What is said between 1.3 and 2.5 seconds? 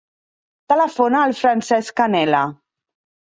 Francesc Canela.